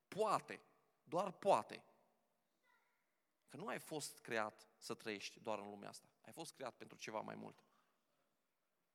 [0.09, 0.61] poate,
[1.03, 1.85] doar poate,
[3.49, 6.09] că nu ai fost creat să trăiești doar în lumea asta.
[6.21, 7.65] Ai fost creat pentru ceva mai mult.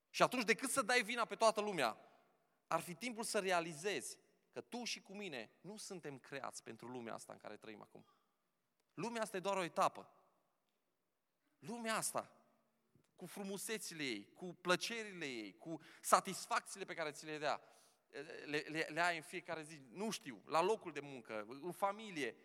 [0.09, 1.97] Și atunci, decât să dai vina pe toată lumea,
[2.67, 4.17] ar fi timpul să realizezi
[4.51, 8.05] că tu și cu mine nu suntem creați pentru lumea asta în care trăim acum.
[8.93, 10.13] Lumea asta e doar o etapă.
[11.59, 12.31] Lumea asta,
[13.15, 17.61] cu frumusețile ei, cu plăcerile ei, cu satisfacțiile pe care ți le dea,
[18.45, 22.35] le, le, le ai în fiecare zi, nu știu, la locul de muncă, în familie,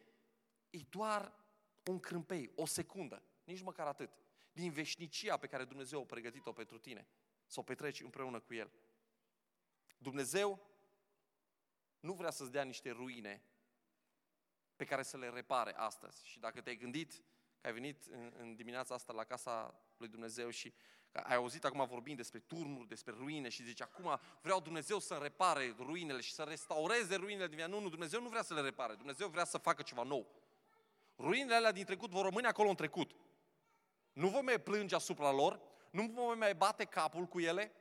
[0.71, 1.45] e doar
[1.85, 4.11] un crâmpei, o secundă, nici măcar atât,
[4.53, 7.07] din veșnicia pe care Dumnezeu a pregătit-o pentru tine,
[7.47, 8.71] să o petreci împreună cu El.
[9.99, 10.74] Dumnezeu
[12.05, 13.43] nu vrea să-ți dea niște ruine
[14.77, 16.27] pe care să le repare astăzi.
[16.27, 17.13] Și dacă te-ai gândit
[17.61, 20.75] că ai venit în, în dimineața asta la casa lui Dumnezeu și
[21.13, 25.75] ai auzit acum vorbind despre turnuri, despre ruine și zici, acum vreau Dumnezeu să repare
[25.79, 27.73] ruinele și să restaureze ruinele din viața.
[27.73, 30.27] Nu, nu, Dumnezeu nu vrea să le repare, Dumnezeu vrea să facă ceva nou.
[31.19, 33.15] Ruinele alea din trecut vor rămâne acolo în trecut.
[34.13, 37.73] Nu vom mai plânge asupra lor, nu vom mai bate capul cu ele.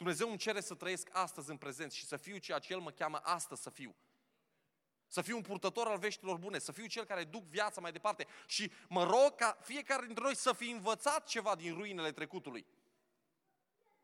[0.00, 2.90] Dumnezeu îmi cere să trăiesc astăzi în prezent și să fiu ceea ce El mă
[2.90, 3.94] cheamă astăzi să fiu.
[5.06, 8.26] Să fiu un purtător al veștilor bune, să fiu cel care duc viața mai departe.
[8.46, 12.66] Și mă rog ca fiecare dintre noi să fi învățat ceva din ruinele trecutului.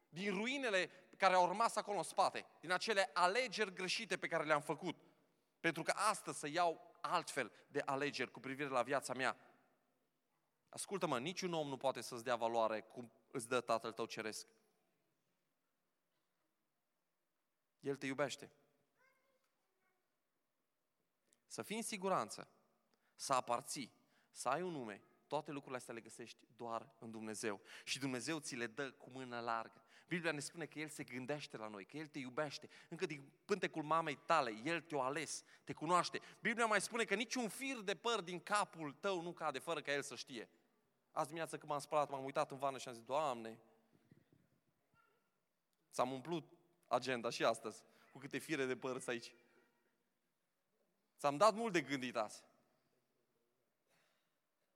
[0.09, 2.47] Din ruinele care au rămas acolo în spate.
[2.61, 4.97] Din acele alegeri greșite pe care le-am făcut.
[5.61, 9.37] Pentru că astăzi să iau altfel de alegeri cu privire la viața mea.
[10.69, 14.47] Ascultă-mă, niciun om nu poate să-ți dea valoare cum îți dă Tatăl tău ceresc.
[17.87, 18.51] El te iubește.
[21.47, 22.49] Să fii în siguranță,
[23.15, 23.93] să aparții,
[24.31, 27.61] să ai un nume, toate lucrurile astea le găsești doar în Dumnezeu.
[27.85, 29.85] Și Dumnezeu ți le dă cu mână largă.
[30.09, 32.69] Biblia ne spune că El se gândește la noi, că El te iubește.
[32.89, 36.21] Încă din pântecul mamei tale, El te-a ales, te cunoaște.
[36.41, 39.93] Biblia mai spune că niciun fir de păr din capul tău nu cade fără ca
[39.93, 40.49] El să știe.
[41.11, 43.59] Azi dimineață când m-am spălat, m-am uitat în vană și am zis, Doamne,
[45.93, 46.56] ți-am umplut
[46.87, 49.35] agenda și astăzi cu câte fire de păr aici.
[51.19, 52.45] Ți-am dat mult de gândit azi.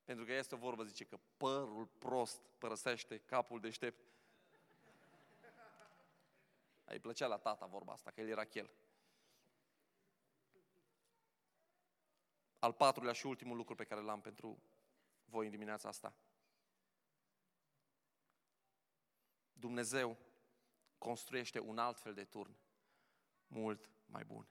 [0.05, 4.01] Pentru că este o vorbă, zice că părul prost părăsește capul deștept.
[6.85, 8.71] Îi plăcea la tata vorba asta, că el era chel.
[12.59, 14.63] Al patrulea și ultimul lucru pe care l-am pentru
[15.25, 16.15] voi în dimineața asta.
[19.53, 20.17] Dumnezeu
[21.01, 22.57] construiește un alt fel de turn,
[23.47, 24.49] mult mai bun.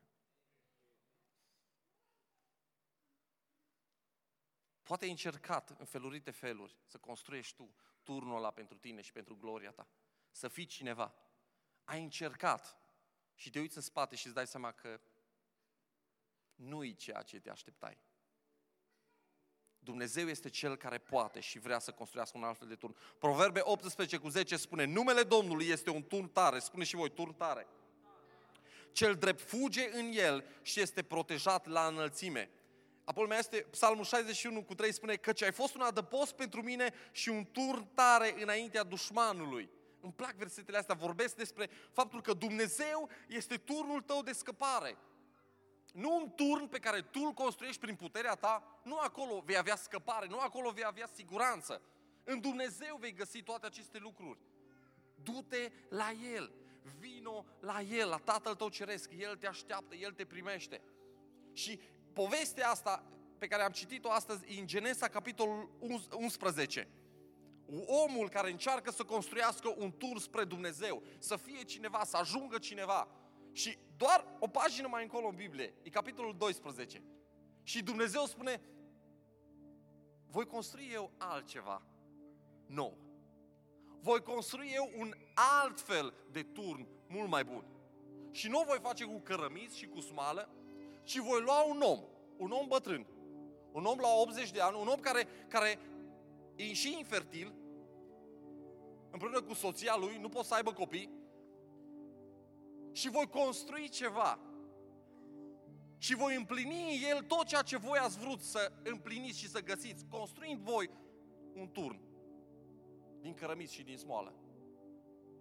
[4.83, 9.35] Poate ai încercat în felurite feluri să construiești tu turnul ăla pentru tine și pentru
[9.37, 9.87] gloria ta.
[10.31, 11.15] Să fii cineva.
[11.83, 12.77] Ai încercat
[13.35, 15.01] și te uiți în spate și îți dai seama că
[16.55, 17.97] nu-i ceea ce te așteptai.
[19.89, 22.95] Dumnezeu este Cel care poate și vrea să construiască un altfel de turn.
[23.17, 26.59] Proverbe 18 cu 10 spune, numele Domnului este un turn tare.
[26.59, 27.67] Spune și voi, turn tare.
[28.91, 32.49] Cel drept fuge în el și este protejat la înălțime.
[33.03, 36.93] Apoi mai este Psalmul 61 cu 3 spune că ai fost un adăpost pentru mine
[37.11, 39.69] și un turn tare înaintea dușmanului.
[40.01, 44.97] Îmi plac versetele astea, vorbesc despre faptul că Dumnezeu este turnul tău de scăpare.
[45.93, 49.75] Nu un turn pe care tu îl construiești prin puterea ta, nu acolo vei avea
[49.75, 51.81] scăpare, nu acolo vei avea siguranță.
[52.23, 54.39] În Dumnezeu vei găsi toate aceste lucruri.
[55.23, 56.51] Du-te la El,
[56.99, 60.81] vino la El, la Tatăl tău ceresc, El te așteaptă, El te primește.
[61.53, 61.79] Și
[62.13, 63.03] povestea asta
[63.37, 65.69] pe care am citit-o astăzi în Genesa, capitolul
[66.17, 66.87] 11.
[67.85, 73.07] Omul care încearcă să construiască un tur spre Dumnezeu, să fie cineva, să ajungă cineva.
[73.51, 77.03] Și doar o pagină mai încolo în Biblie, e capitolul 12.
[77.63, 78.61] Și Dumnezeu spune,
[80.27, 81.81] voi construi eu altceva
[82.65, 82.97] nou.
[84.01, 87.63] Voi construi eu un alt fel de turn mult mai bun.
[88.31, 90.49] Și nu o voi face cu cărămiți și cu smală,
[91.03, 91.99] ci voi lua un om,
[92.37, 93.05] un om bătrân,
[93.71, 95.79] un om la 80 de ani, un om care, care
[96.55, 97.53] e și infertil,
[99.11, 101.18] împreună cu soția lui, nu poate să aibă copii,
[102.99, 104.39] și voi construi ceva.
[105.97, 109.63] Și voi împlini în el tot ceea ce voi ați vrut să împliniți și să
[109.63, 110.89] găsiți, construind voi
[111.53, 111.99] un turn
[113.21, 114.33] din cărămiți și din smoală.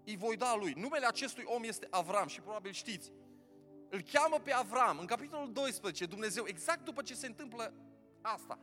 [0.05, 0.73] Îi voi da lui.
[0.77, 3.13] Numele acestui om este Avram și probabil știți.
[3.89, 7.73] Îl cheamă pe Avram în capitolul 12, Dumnezeu, exact după ce se întâmplă
[8.21, 8.59] asta,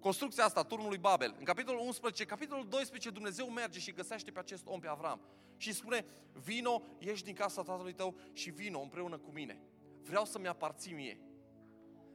[0.00, 4.66] construcția asta, turnului Babel, în capitolul 11, capitolul 12, Dumnezeu merge și găsește pe acest
[4.66, 5.20] om, pe Avram,
[5.62, 9.60] și spune, vino, ieși din casa tatălui tău și vino împreună cu mine.
[10.02, 11.20] Vreau să-mi aparții mie.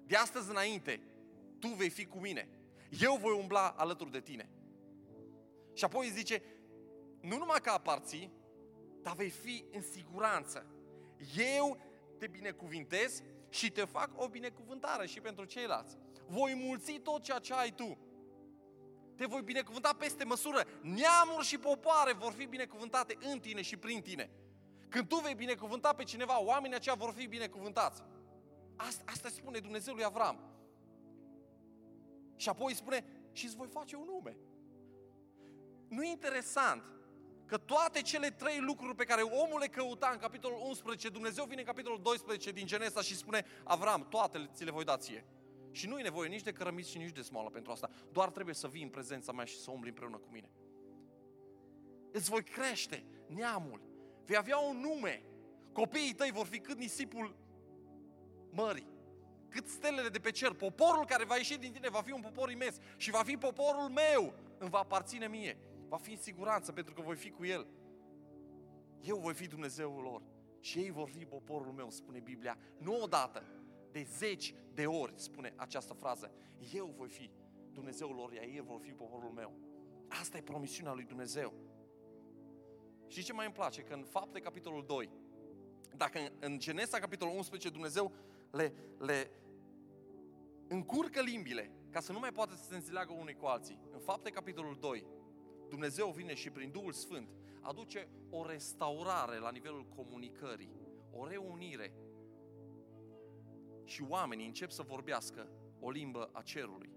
[0.06, 1.02] De astăzi înainte,
[1.60, 2.50] tu vei fi cu mine.
[3.00, 4.50] Eu voi umbla alături de tine.
[5.74, 6.42] Și apoi zice,
[7.22, 8.32] nu numai că aparții,
[9.02, 10.66] dar vei fi în siguranță.
[11.36, 11.78] Eu
[12.18, 15.98] te binecuvintez și te fac o binecuvântare și pentru ceilalți.
[16.26, 17.98] Voi mulți tot ceea ce ai tu.
[19.18, 20.64] Te voi binecuvânta peste măsură.
[20.82, 24.30] Neamuri și popoare vor fi binecuvântate în tine și prin tine.
[24.90, 28.04] Când tu vei binecuvânta pe cineva, oamenii aceia vor fi binecuvântați.
[28.76, 30.40] Asta, asta spune Dumnezeu lui Avram.
[32.36, 34.38] Și apoi spune, și îți voi face un nume.
[35.88, 36.84] Nu e interesant
[37.46, 41.60] că toate cele trei lucruri pe care omul le căuta în capitolul 11, Dumnezeu vine
[41.60, 45.26] în capitolul 12 din Genesa și spune, Avram, toate ți le voi da ție.
[45.72, 47.90] Și nu e nevoie nici de cărămiți și nici de smoală pentru asta.
[48.12, 50.50] Doar trebuie să vii în prezența mea și să umbli împreună cu mine.
[52.12, 53.82] Îți voi crește neamul.
[54.26, 55.24] Vei avea un nume.
[55.74, 57.36] Copiii tăi vor fi cât nisipul
[58.50, 58.88] mării.
[59.50, 60.54] Cât stelele de pe cer.
[60.54, 62.78] Poporul care va ieși din tine va fi un popor imens.
[62.98, 64.34] Și va fi poporul meu.
[64.58, 67.68] Îmi va aparține mie va fi în siguranță pentru că voi fi cu El.
[69.02, 70.22] Eu voi fi Dumnezeul lor
[70.60, 72.58] și ei vor fi poporul meu, spune Biblia.
[72.78, 73.44] Nu odată,
[73.98, 76.32] de zeci de ori spune această frază.
[76.74, 77.30] Eu voi fi
[77.72, 79.54] Dumnezeul lor, iar ei vor fi poporul meu.
[80.08, 81.54] Asta e promisiunea lui Dumnezeu.
[83.08, 83.82] Și ce mai îmi place?
[83.82, 85.10] Că în fapte capitolul 2,
[85.96, 88.12] dacă în Genesa capitolul 11 Dumnezeu
[88.52, 89.32] le, le
[90.68, 93.80] încurcă limbile ca să nu mai poată să se înțeleagă unii cu alții.
[93.92, 95.06] În fapte capitolul 2,
[95.70, 97.30] Dumnezeu vine și prin Duhul Sfânt
[97.62, 100.72] aduce o restaurare la nivelul comunicării,
[101.12, 101.94] o reunire.
[103.88, 105.48] Și oamenii încep să vorbească
[105.80, 106.90] o limbă a cerului.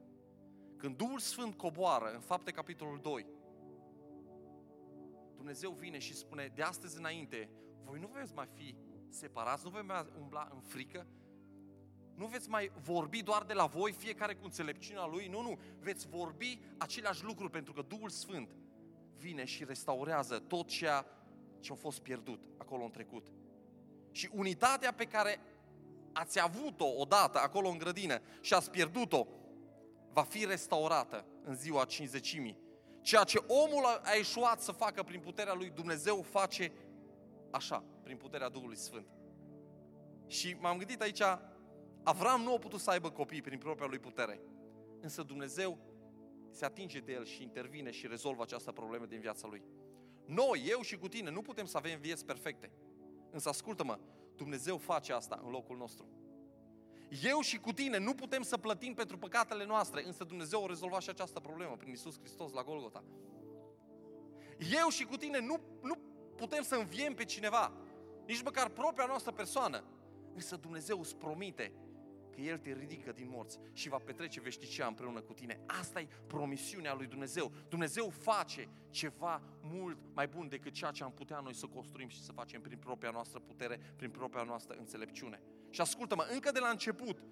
[0.76, 3.26] Când Duhul Sfânt coboară în fapte capitolul 2,
[5.37, 7.50] Dumnezeu vine și spune, de astăzi înainte,
[7.85, 8.74] voi nu veți mai fi
[9.09, 11.07] separați, nu veți mai umbla în frică,
[12.14, 16.09] nu veți mai vorbi doar de la voi, fiecare cu înțelepciunea lui, nu, nu, veți
[16.09, 18.57] vorbi aceleași lucruri pentru că Duhul Sfânt
[19.16, 21.07] vine și restaurează tot ceea
[21.61, 23.26] ce a fost pierdut acolo în trecut.
[24.11, 25.40] Și unitatea pe care
[26.12, 29.27] ați avut-o odată acolo în grădină și ați pierdut-o,
[30.12, 32.59] va fi restaurată în ziua cinzecimii.
[33.01, 36.73] Ceea ce omul a eșuat să facă prin puterea lui Dumnezeu face
[37.51, 39.07] așa, prin puterea Duhului Sfânt.
[40.27, 41.23] Și m-am gândit aici,
[42.03, 44.40] Avram nu a putut să aibă copii prin propria lui putere.
[45.01, 45.79] Însă Dumnezeu
[46.51, 49.62] se atinge de el și intervine și rezolvă această problemă din viața lui.
[50.27, 52.70] Noi, eu și cu tine, nu putem să avem vieți perfecte.
[53.31, 53.99] Însă ascultă-mă,
[54.40, 56.09] Dumnezeu face asta în locul nostru.
[57.22, 61.03] Eu și cu tine nu putem să plătim pentru păcatele noastre, însă Dumnezeu a rezolvat
[61.03, 63.05] și această problemă prin Isus Hristos la Golgota.
[64.81, 65.94] Eu și cu tine nu, nu
[66.37, 67.72] putem să înviem pe cineva,
[68.26, 69.85] nici măcar propria noastră persoană,
[70.35, 71.72] însă Dumnezeu îți promite
[72.31, 75.61] că El te ridică din morți și va petrece veșnicia împreună cu tine.
[75.66, 77.53] Asta e promisiunea lui Dumnezeu.
[77.69, 82.23] Dumnezeu face ceva mult mai bun decât ceea ce am putea noi să construim și
[82.23, 85.43] să facem prin propria noastră putere, prin propria noastră înțelepciune.
[85.71, 87.23] Și ascultă-mă, încă de la început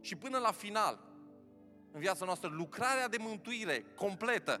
[0.00, 1.08] și până la final,
[1.92, 4.60] în viața noastră, lucrarea de mântuire completă,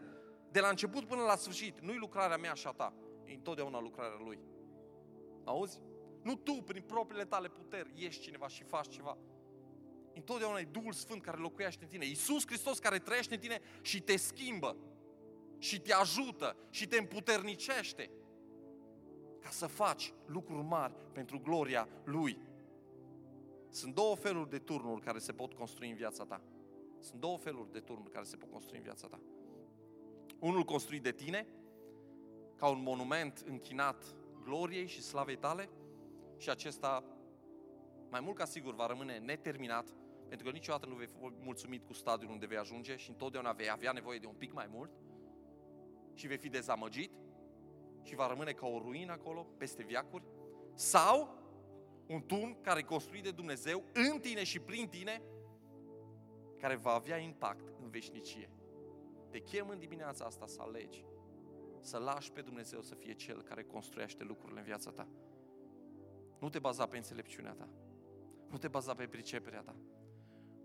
[0.50, 4.18] de la început până la sfârșit, nu-i lucrarea mea și a ta, e întotdeauna lucrarea
[4.24, 4.38] Lui.
[5.44, 5.80] Auzi?
[6.22, 9.18] Nu tu, prin propriile tale puteri, ești cineva și faci ceva.
[10.14, 12.06] Întotdeauna e Duhul Sfânt care locuiește în tine.
[12.06, 14.76] Iisus Hristos care trăiește în tine și te schimbă.
[15.58, 18.10] Și te ajută și te împuternicește.
[19.40, 22.38] Ca să faci lucruri mari pentru gloria Lui.
[23.68, 26.40] Sunt două feluri de turnuri care se pot construi în viața ta.
[26.98, 29.20] Sunt două feluri de turnuri care se pot construi în viața ta.
[30.38, 31.46] Unul construit de tine,
[32.56, 34.04] ca un monument închinat
[34.42, 35.68] gloriei și slavei tale,
[36.36, 37.04] și acesta
[38.10, 39.94] mai mult ca sigur va rămâne neterminat,
[40.30, 43.70] pentru că niciodată nu vei fi mulțumit cu stadiul unde vei ajunge și întotdeauna vei
[43.70, 44.90] avea nevoie de un pic mai mult
[46.14, 47.12] și vei fi dezamăgit
[48.02, 50.24] și va rămâne ca o ruină acolo, peste viacuri,
[50.74, 51.38] sau
[52.06, 55.22] un turn care e construit de Dumnezeu în tine și prin tine,
[56.58, 58.50] care va avea impact în veșnicie.
[59.30, 61.04] Te chem în dimineața asta să alegi,
[61.80, 65.08] să lași pe Dumnezeu să fie Cel care construiește lucrurile în viața ta.
[66.38, 67.68] Nu te baza pe înțelepciunea ta.
[68.48, 69.76] Nu te baza pe priceperea ta.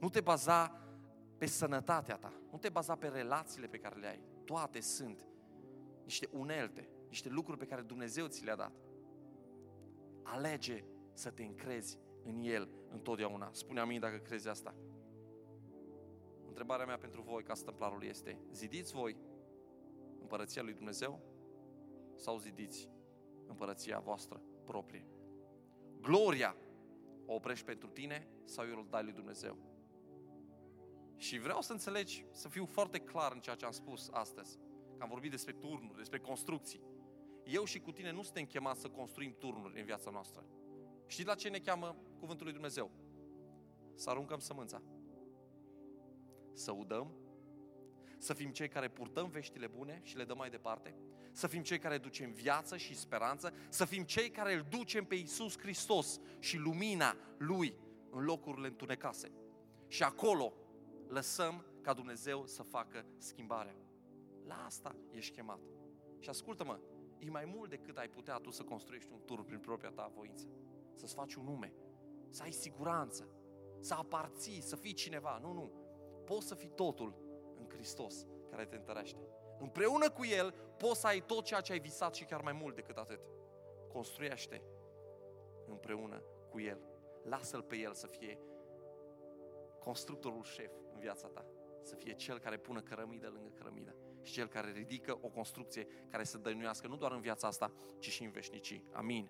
[0.05, 0.81] Nu te baza
[1.37, 2.33] pe sănătatea ta.
[2.51, 4.21] Nu te baza pe relațiile pe care le ai.
[4.43, 5.25] Toate sunt
[6.03, 8.71] niște unelte, niște lucruri pe care Dumnezeu ți le-a dat.
[10.23, 13.49] Alege să te încrezi în El întotdeauna.
[13.51, 14.75] Spune amin dacă crezi asta.
[16.47, 19.17] Întrebarea mea pentru voi ca stămplarul este, zidiți voi
[20.19, 21.21] împărăția lui Dumnezeu
[22.15, 22.89] sau zidiți
[23.47, 25.07] împărăția voastră proprie?
[26.01, 26.55] Gloria
[27.25, 29.73] o oprești pentru tine sau îl dai lui Dumnezeu?
[31.17, 34.59] Și vreau să înțelegi, să fiu foarte clar în ceea ce am spus astăzi.
[34.97, 36.81] Că am vorbit despre turnuri, despre construcții.
[37.43, 40.45] Eu și cu tine nu suntem chemați să construim turnuri în viața noastră.
[41.07, 42.91] Știi la ce ne cheamă cuvântul lui Dumnezeu?
[43.95, 44.81] Să aruncăm sămânța.
[46.53, 47.11] Să udăm.
[48.17, 50.95] Să fim cei care purtăm veștile bune și le dăm mai departe.
[51.31, 53.53] Să fim cei care ducem viață și speranță.
[53.69, 57.75] Să fim cei care îl ducem pe Iisus Hristos și lumina Lui
[58.09, 59.31] în locurile întunecase.
[59.87, 60.53] Și acolo
[61.07, 63.75] lăsăm ca Dumnezeu să facă schimbarea.
[64.45, 65.59] La asta ești chemat.
[66.19, 66.79] Și ascultă-mă,
[67.19, 70.47] e mai mult decât ai putea tu să construiești un tur prin propria ta voință.
[70.93, 71.73] Să-ți faci un nume,
[72.29, 73.29] să ai siguranță,
[73.79, 75.37] să aparții, să fii cineva.
[75.37, 75.71] Nu, nu.
[76.25, 77.15] Poți să fii totul
[77.57, 79.27] în Hristos care te întărește.
[79.59, 82.75] Împreună cu El poți să ai tot ceea ce ai visat și chiar mai mult
[82.75, 83.19] decât atât.
[83.87, 84.61] Construiește
[85.67, 86.79] împreună cu El.
[87.23, 88.39] Lasă-L pe El să fie
[89.79, 91.45] constructorul șef în viața ta.
[91.81, 96.23] Să fie cel care pună cărămidă lângă cărămidă și cel care ridică o construcție care
[96.23, 98.83] să dăinuiască nu doar în viața asta, ci și în veșnicii.
[98.91, 99.29] Amin.